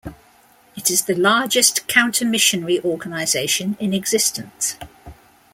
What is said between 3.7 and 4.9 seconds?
in existence.